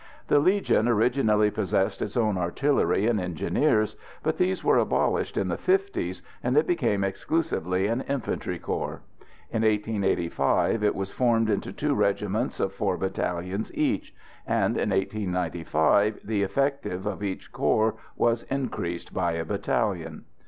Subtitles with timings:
[0.29, 5.59] The Legion originally possessed its own artillery and engineers, but these were abolished in the
[5.59, 9.03] 'fifties, and it became exclusively an infantry corps.
[9.51, 14.15] In 1885 it was formed into two regiments of four battalions each,
[14.47, 20.25] and in 1895 the effective of each corps was increased by a battalion.